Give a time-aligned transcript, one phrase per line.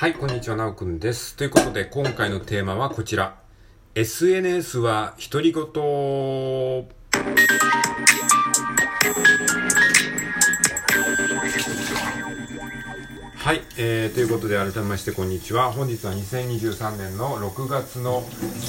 [0.00, 1.34] はい、こんにちは、なおくんです。
[1.34, 3.34] ということで、今回のテーマはこちら。
[3.96, 5.64] SNS は独り言。
[13.34, 15.72] はい、えー、ということで改めましてこんにちは。
[15.72, 18.22] 本日は2023年の6月の、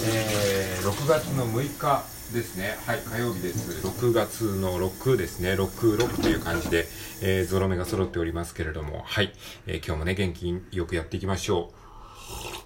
[0.07, 2.77] えー、6月の6日ですね。
[2.86, 3.86] はい、火曜日です。
[3.86, 5.54] 6月の6ですね。
[5.54, 6.86] 6、6という感じで、
[7.21, 9.34] えー、ゾロ目が揃っておりますけれども、はい、
[9.66, 11.71] えー、今日もね、元気よくやっていきましょ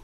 [0.00, 0.03] う。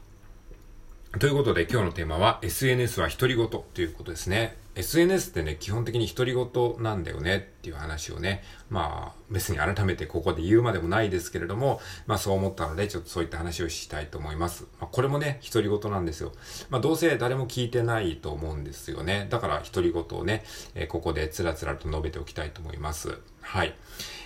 [1.19, 4.55] ということで今日のテーマは SNS は独り言ということですね。
[4.75, 14.63] SNS ってね、基本的に独り言なんだよねっていう話をね、まあ別に改めてここで言うまでもないですけれども、まあそう思ったのでちょっとそういった話をしたいと思います。
[14.79, 16.31] まあこれもね、独り言なんですよ。
[16.69, 19.27] まあどうせ誰も聞いてないと思うんですよね。
[19.29, 23.19] だから独り言をね、え、ここでつらつらと述べておきたいと思います。
[23.41, 23.75] はい。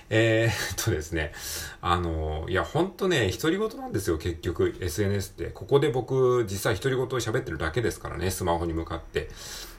[0.10, 1.32] えー、っとですね、
[1.82, 5.46] あの、いや、ほんとね、独り言なんですよ、結局、SNS って。
[5.48, 9.30] ここで僕、実際独り言を喋ってるだけですからね、スマホに向かって。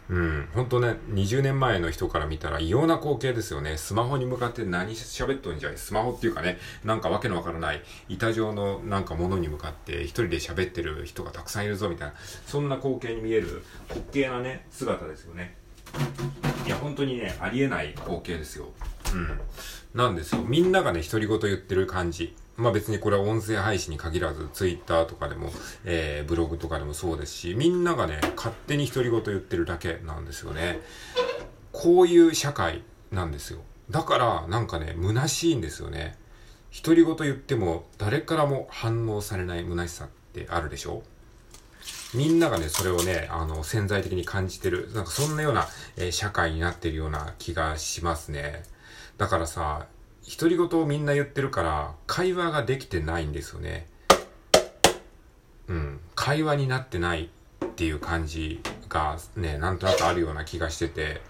[0.08, 3.76] うん、ほんとね、20年前の人から見たら異様な光景ですよね。
[3.76, 12.14] スマホに向かって何喋っとんじゃいスマホっていうかね、なんかわけのわからない板状のなんかものに向かって一人で喋ってる人がたくさんいるぞみたいな、
[12.46, 15.56] そんな光景に見える滑稽なね、姿ですよね。
[16.80, 18.68] 本当にね、ありえない光景ですよ。
[19.12, 19.40] うん。
[19.94, 20.42] なんですよ。
[20.42, 22.34] みんながね、独り言言ってる感じ。
[22.56, 25.50] まあ別にこれは音声配信に限らず、ツイッターとかでも、
[25.84, 30.80] えー、ブログとかでもそうですし、みんながね、勝手に独り言言ってるだけなんですよね。
[31.72, 33.60] こういう社会なんですよ。
[33.90, 36.16] だから、なんかね、虚しいんですよね。
[36.82, 41.02] 独り言言っても、誰からも反応されない虚しさってあるでしょ
[42.14, 44.90] みんながね、それをね、あの、潜在的に感じてる。
[44.94, 48.62] なんかそんなような、えー、社会になってるような気がしますね。
[49.18, 49.86] だからさ、
[50.38, 53.86] 独り言をみんな言ってるから、会話ができてないんですよね。
[55.68, 56.00] うん。
[56.14, 57.30] 会話になってない
[57.64, 61.20] っていう感じがね、なんとなくあるような気がしてて、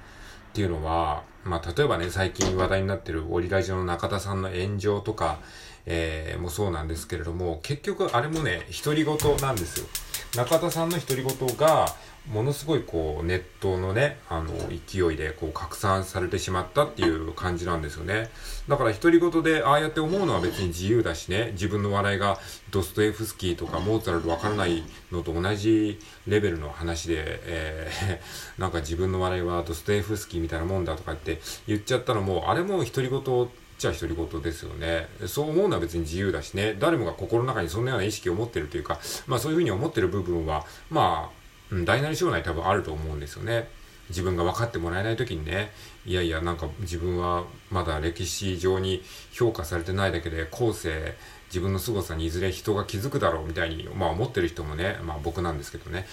[0.51, 5.39] っていうのは、まあ、例えばね、最近話題になってるオリラジオの中田さんの炎上とか、
[5.85, 9.87] えー、もそうなんですけれども、結局あれもね、独り言なんですよ。
[10.37, 11.87] 中田さんの独り言が、
[12.31, 18.31] ものすごいこうネットのね、あの勢いでこう拡散されてしまったっていう感じなんですよね。
[18.69, 22.39] だから独り言でああやって思うのは別に自由だしね、自分の笑いが
[22.71, 24.83] ドストエフスキーとかモーツァルトわからない
[25.13, 27.15] のと同じレベルの話で、
[27.45, 33.49] えー、なんか自分の笑いはドストエフスキーみたいなもんだとかって言っちゃったのも、あれも独り言
[33.79, 35.09] ちゃ独り言ですよね。
[35.27, 43.69] そう思うのは別に自由だしね、誰もが心の中にそんなような意識を持ってるというか、まあそういうふうに思ってる部分は、まあ、うん、大なり小なり多分あると思うんですよね。
[44.09, 45.73] 自分が分かってもらえない時にね、
[46.05, 51.15] いやいや、なんか自分はまだ歴史上に評価されてないだけで、後世、
[51.49, 56.07] 自分の凄さにいずれ人が気づくだろうみたいに、まあ思ってる人もね、まあ僕なんですけどね。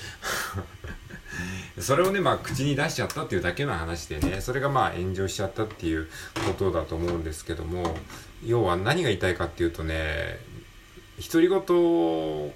[1.83, 6.07] それをね、まあ口に出しちゃったっていうだけの話でね、それがまあ炎上しちゃったっていう
[6.47, 7.97] ことだと思うんですけども、
[8.45, 10.39] 要は何が言いたいかっていうとね、
[11.31, 12.53] 独り言を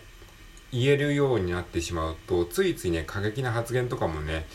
[0.71, 4.47] 言えるようになってしまうと、ついついね、過激な発言とかもね、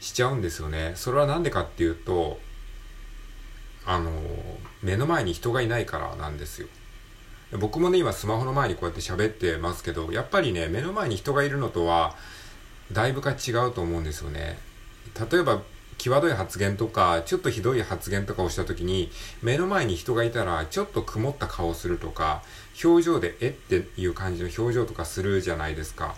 [0.00, 0.92] しちゃうんですよね。
[0.94, 2.40] それはなんでかっていうと、
[3.86, 4.12] あの、
[4.82, 6.68] 目の前に人がいないからなんですよ。
[7.58, 12.16] 僕もね、今スマホの前にこうやって喋ってますけど、やっぱりね、目の前に人がいるのとは、
[12.92, 14.58] だいぶか違うと思うんですよね。
[15.30, 15.62] 例えば、
[15.98, 19.10] 際どい発言とか、ちょっとひどい発言とかをした時に、
[19.42, 22.42] 目の前に人がいたら、ちょっと曇った顔をするとか、
[22.82, 26.14] 表情で、えっていう感じの表情とかするじゃないですか。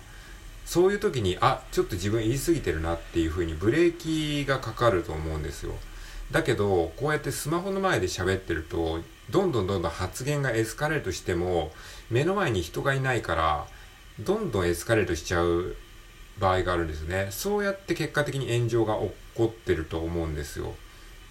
[0.65, 5.73] そういう時に、あ、ちょっと自分言い過ぎてるなっていう風にブレーキがかかると思うんですよ。
[6.31, 9.01] だけど、こうやってスマホの前で喋ってると、
[9.31, 11.73] どんどんどんどん発言がエスカレートしても、
[12.09, 13.67] 目の前に人がいないから、
[14.21, 15.77] どんどんエスカレートしちゃう
[16.39, 17.29] 場合があるんですね。
[17.31, 20.75] そうやって結果的に炎上が起こってると思うんですよ。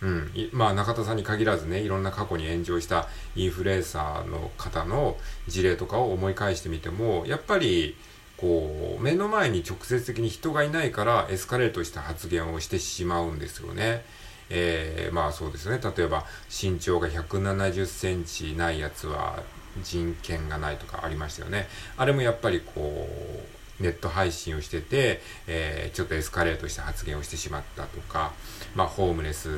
[0.02, 0.32] うん。
[0.52, 5.18] まあ中田さんに限らずね、いろんな過去に炎上したインフルエンサーの方の
[5.48, 7.96] 事例とかを思い返してみても、やっぱり、
[8.38, 14.04] こう、目の前に直接的に人がいないからエスカレートした発言をしてしまうんですよね。
[14.50, 15.80] えー、まあそうですね。
[15.96, 19.44] 例えば、身長が170センチないやつは
[19.84, 21.68] 人権がないとかありましたよね。
[21.96, 28.34] あれもやっぱりこう、ネット配信をしてて、えー、ちょっとエスカレートした発言をしてしまったとか、
[28.76, 29.50] まあ、ホームレス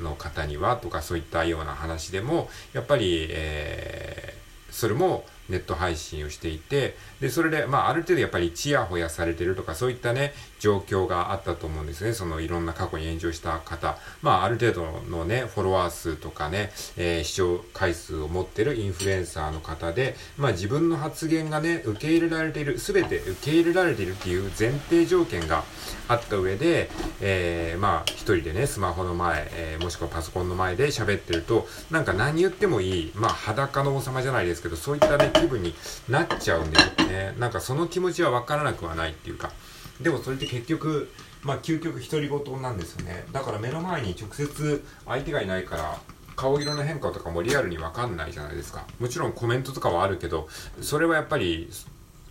[0.00, 12.12] の方にはとか、そういったような話でも、やっぱり、えー、それもネット配信をしていて、で、それで、まあ、ある程度やっぱりチヤホヤされてるとか、そういったね、状況があったと思うんですね。
[12.12, 13.98] そのいろんな過去に炎上した方。
[14.22, 25.64] まあ、ある程度のね、フォロワー数とかね、えー、視聴回数を持ってるインフルエンサーの方で、まあ、自分の発言がね、受け入れられている、すべて受け入れられているっていう前提条件が
[26.08, 26.90] あった上で、
[27.20, 35.74] えー、まあ、一人でね、スマホの前、えー、もしくはパソコンの前で喋ってると、なんか何言ってもいい、まあ、裸の王様じゃないですけど、そういったね、気分に
[36.08, 37.34] なっちゃうんですよね。
[37.38, 39.52] なんかその気持ちはわからなくはないっていうか。
[40.00, 41.10] でもそれって結局、
[41.42, 43.24] まあ、究極独り言なんですよね。
[43.32, 45.98] だから目の前に直接相手がいないから、
[46.34, 48.84] 顔色の変化とかもリアルにわかんないじゃないですか。
[49.00, 50.48] もちろんコメントとかはあるけど、
[50.82, 51.70] それはやっぱり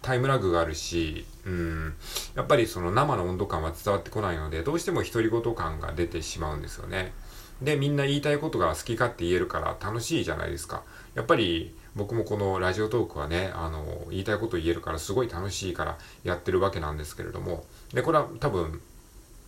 [0.04, 1.96] タイムラグがあるし、うん、
[2.36, 7.14] やっぱりその生の温度感は伝わってこないので、どうしても独り言感が出てしまうんですよね。
[7.62, 10.84] で、みんな言いたいことが好き勝手言えるから楽しいじゃないですか。
[11.16, 18.82] やっぱり僕もこのラジオトークはね、あの、言いたいこと言えるからすごい楽しいからやってるわけなんですけれども、で、これは多分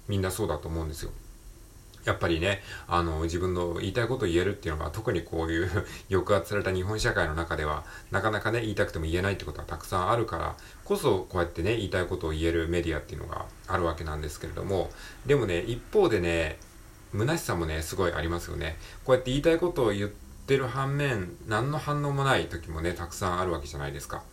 [0.08, 1.12] みんなそうだと思うんですよ。
[2.06, 5.70] やっぱりね、あの、自分の言いたいことを言えるっていうのが、特にこういう
[6.10, 10.56] 抑圧された日本社会の中では、なかなかね、言いたくても言えないってことはたくさんあるから、
[10.86, 14.90] こそ、こうやってね、言いたいことを言えるメディアっていうのがあるわけなんですけれども、
[15.26, 16.60] でもね、一方でね、
[17.12, 18.78] 虚しさもね、すごいありますよね。
[19.04, 24.24] こうやって言いたいことを言っててる反面、何の反応もない時もね、たくさんあるわけじゃないですか。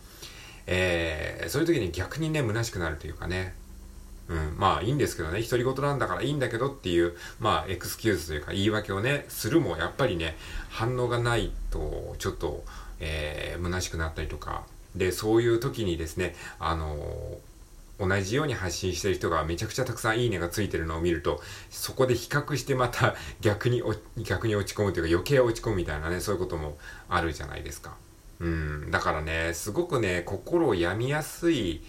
[0.67, 3.53] えー、そういう時に逆にね、虚しくなるというかね、
[4.27, 10.35] うん、まあいいんですけどね、独り言なんだからいいんだけどっていう、まあエクスキューズというか言い訳をね、するもやっぱりね、
[10.69, 12.63] 反応がないと、ちょっと、
[12.99, 14.63] えー、虚しくなったりとか、
[14.95, 17.37] で、そういう時にですね、あのー、
[17.99, 23.83] 同じように発信してる人がめちゃくちゃたくさんいいねがついてるのを見ると、そこで比較してまた 逆に、
[24.17, 26.77] 逆に落ち込むというか余計落ち込むみたいなね、そういうことも
[27.09, 27.95] あるじゃないですか。
[28.39, 31.81] うん、だからね、すごくね、心を病みやすい、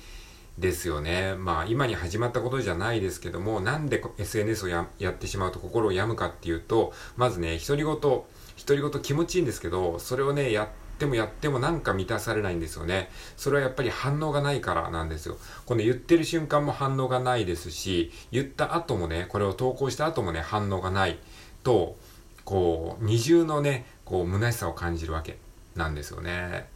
[0.58, 1.34] ですよね。
[1.36, 8.24] まあ今に始まったことじゃないですけども、なんで SNS をやってしまうと心を病むかっていうと、まずね、独り言、独
[8.70, 13.10] り言気持ちいいんですけど、それをね、やってもやってもなんか満たされないんですよね。
[13.36, 15.36] それはやっぱり反応がないからなんですよ。
[15.66, 21.18] この言ってる瞬間も反応がないですし、言った後もね、これを投稿した後もね、反応がない
[21.62, 21.96] と、
[22.44, 25.36] こう、二重のね、こう、虚しさを感じるわけ
[25.74, 26.68] なんですよね。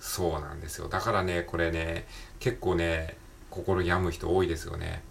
[0.00, 0.88] そうなんですよ。
[0.88, 2.06] だからね、これね、
[2.38, 3.16] 結構ね、
[3.50, 5.02] 心病む人多いですよね。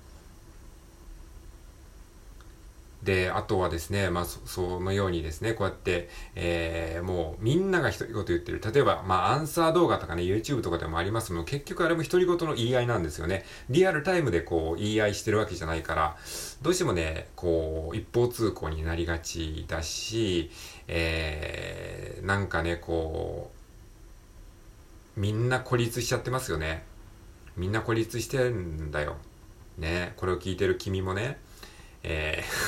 [3.04, 8.62] で、あとはですね、まあそ、のようにですね、こうやって、えー、もうみんなが独り言言ってる。
[8.74, 11.46] 例えば、まあ、アンサー動画とかね、YouTube とかでもありますもん。
[11.46, 13.46] 結局あれも独り言の言い合いなんですよね。
[13.70, 16.18] リアルタイムでこう、言い合いしてるわけじゃないから、
[16.62, 20.50] どうしてもね、こう、一方通行になりがちだし、
[20.88, 23.52] えー、なんかね、こ
[25.16, 26.84] う、みんな孤立しちゃってますよね。
[27.56, 29.16] みんな孤立してんだよ。
[29.78, 31.38] ね、これを聞いてる君もね、
[32.04, 32.65] えー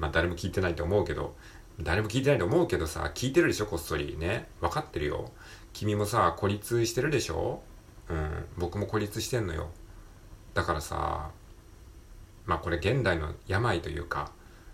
[0.00, 1.36] まあ誰も聞いてないと思うけど、
[1.78, 4.16] 誰も聞いてないと思うけどさ、聞いてるでしょ、こっそり。
[4.18, 4.48] ね。
[4.60, 5.30] 分かってるよ。
[5.72, 7.62] 君もさ、孤立してるでしょ？
[8.08, 8.44] うん。
[8.58, 9.70] 僕も孤立してんのよ。
[10.54, 11.30] だからさ、
[12.46, 14.32] まあこれ現代の病というか、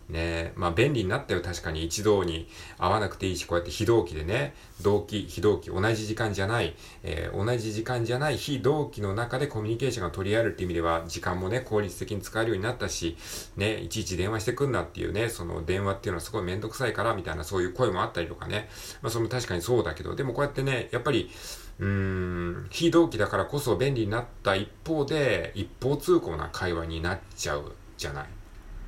[0.08, 1.42] ねまあ便利になったよ。
[1.42, 2.48] 確かに一堂に
[2.78, 13.16] 会わなくていいし、こうやって非同期でね、同期、非同期、同じ時間じゃない、えー、同じ時間じゃない非同期の中でコミュニケーションが取り合えるっていう意味では、時間もね、効率的に使えるようになったし、
[13.56, 18.68] ね、いちいち電話してくんなっていうね、その電話っていうのはすごいめんどくさいから、みたいなそういう声もあったりとかね。
[19.02, 21.30] まあそれも確かにそうだけど、でもこうやってね、やっぱり、
[21.78, 28.26] うーん、非同期だからこそ便利になった一方で、一方通行な会話になっちゃうじゃない。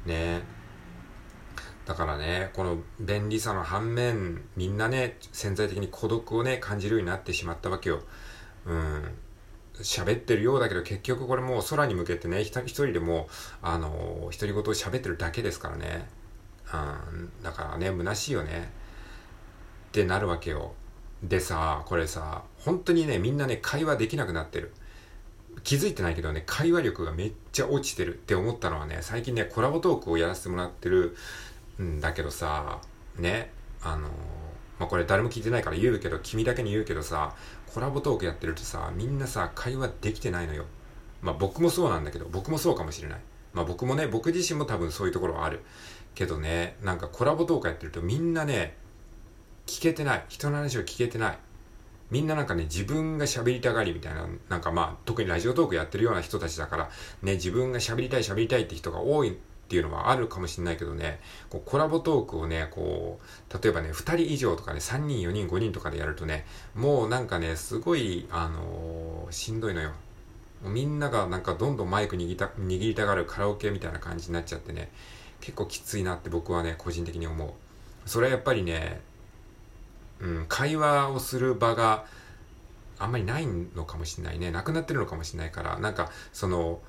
[0.07, 0.58] ね。
[1.89, 8.03] だからね、この便利さの反面、みんなね、潜在的に孤独をね、感じるようになってしまったわけよ。
[8.67, 9.05] うん。
[9.81, 13.27] 喋ってるようだけど、結局これもう空に向けてね、一人でも、
[13.63, 16.07] あの、独り言を喋ってるだけですからね。
[16.75, 17.43] うん。
[17.43, 18.71] だからね、虚しいよね。
[19.89, 20.75] ってなるわけよ。
[21.23, 24.75] でさ、これさ、本当にね、みんなね、会話できなくなってる。
[25.65, 31.17] 気づいてないけどね、会話力がめっちゃ落ちてるって思ったのはね、最近ね、コラボトークをやらせてもらってる
[31.79, 32.81] うんだけどさ、
[33.17, 33.51] ね、
[33.83, 34.09] あの
[34.79, 37.35] まあ、これ誰も聞いてないから言うけど、君だけに言うけどさ、
[37.73, 40.65] コラボトークやってるとさ、みんなさ、会話できてないのよ。
[41.21, 43.19] まあ僕もそうなんだけど、僕もそうかもしれない。
[43.53, 45.61] まあ僕もね、僕自身も多分そういうところはある。
[46.15, 48.77] けどね、なんかコラボトークやってるとみんなね、
[49.67, 50.25] 聞けてない。
[50.29, 51.39] 人の話を聞けてない。
[52.11, 56.91] みんななんかね、自分が喋りたがりみたいな、なんかまあ、特にラジオトークやってるような人たちだから、
[57.23, 59.37] ね、自分が喋りたい喋りたいって人が多い
[59.69, 61.21] っていうのはあるかもしれないけどね、
[61.51, 69.93] こうコラボトークをね、こう、例えばね、2人以上とかね、3人、4人、5人とかでやるとね、もうなんかね、すごい、あのー、しんどいのよ。
[70.63, 74.91] みんながなんかどんどんマイク握りた握りたがるカラオケみたいな感じになっちゃってね、
[75.43, 78.09] 結構きついなって僕はね、個人的に思う。
[78.09, 79.03] それはやっぱりね、
[80.21, 82.07] うん、会話をする場が
[82.99, 84.51] あんまりないのかもしれないね。
[84.51, 86.81] なくなってるのかもしれないから、なんか、その、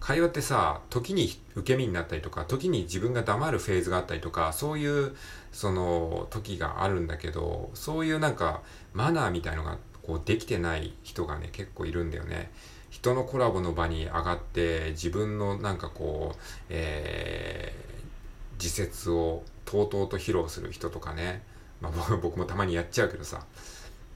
[0.00, 5.16] 会話ってさ、時に受け身になったりとか、時に自分が黙るフェーズがあったりとか、そういう、
[5.52, 8.62] その、時があるんだけど、そういうなんか、
[8.92, 12.50] マナーみたいのが、こう、できてない人がね、結構いるんだよね。
[12.90, 16.38] 人のコラボの場に上がって、自分のなんかこう、
[16.70, 21.42] えー、自説をとうとうと披露する人とかね。
[21.80, 23.44] まあ僕もたまにやっちゃうけどさ。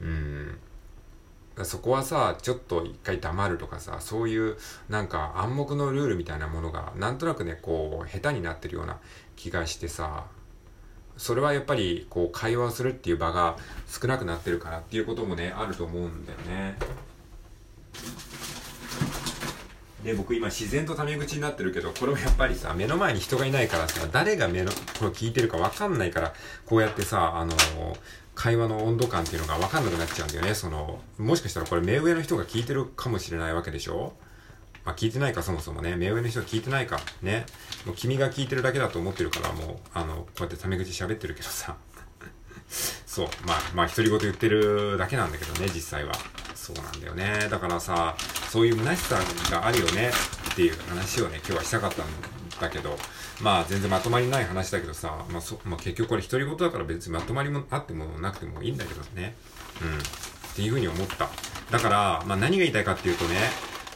[0.00, 0.58] うん。
[1.64, 4.56] そこはさ、ちょっと一回黙るとかさ、そういう
[4.88, 8.98] なんか暗黙のルールみたいなものが、なんとなくね、こう、下手になってるような
[9.36, 10.26] 気がしてさ、
[11.16, 16.76] それはやっぱり、こう、会話をするっていう場が少なくなってるからっていうこともね、あると思うんだよね。
[20.02, 26.32] で、僕今自然とタメ口になってるけど、これもやっぱりさ、目の前に人がいないからさ、誰が目の、これ聞いてるかわかんないから、
[26.64, 27.96] こうやってさ、あのー、
[28.42, 30.54] 会話の温度感っていうのがわかんなくなっちゃうんだよね。
[30.54, 34.14] その、もしかしたらこれ目上の人が聞いてるかもしれないわけでしょ？
[34.86, 35.94] まあ、聞いてないか、そもそもね。
[35.96, 36.98] 目上の人は聞いてないか。
[37.20, 37.44] ね。
[37.84, 41.76] もう君が聞いてるだけだと思ってるから、もう、あの、こうやってタメ口喋ってるけどさ。
[43.06, 43.28] そう。
[43.46, 46.14] まあ、まあ、独り言言ってるだけなんだけどね、実際は。
[46.54, 47.46] そうなんだよね。
[47.50, 48.16] だからさ、
[48.50, 49.18] そういう虚しさ
[49.50, 50.12] があるよね
[50.52, 52.06] っていう話をね、今日はしたかったん
[52.60, 52.96] だけど、
[53.40, 59.34] まあ全然まとまりない話だけどさ、まあそ、まあ、結局これ独り言だから別にまとまりもあってもなくてもいいんだけどね。
[59.82, 59.98] うん。
[59.98, 60.00] っ
[60.54, 61.28] ていうふうに思った。
[61.70, 63.36] だから、まあ何が言いたいかっていうとね、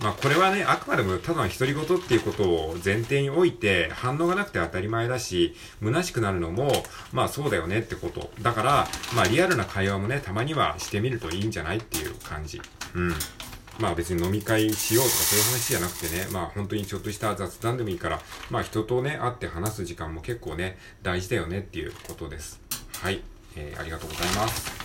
[0.02, 6.72] まあこれはね、あくまでもただの独り言っていうことを前提において、反応がなくて当たり前だし、虚しくなるのも、
[7.12, 8.30] まあそうだよねってこと。
[8.42, 12.60] だから、まあリアルな会話もね、たまにはしてみるといいんじゃないっていう感じ。
[12.94, 13.14] うん。
[13.78, 22.60] まあ別に飲み会しようとかそういう話じゃなくてね、まあ本当にちょっとした雑談でもいいから、まあ人とね、会って話す時間も結構ね、大事だよねっていうことです。
[23.00, 23.22] はい。
[23.56, 24.83] えー、ありがとうございます。